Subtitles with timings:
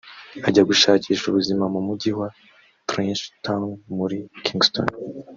[0.47, 2.27] ajya gushakisha ubuzima mu mujyi wa
[2.89, 3.63] ‘Trenchtown’
[3.97, 4.87] muri ‘Kingston’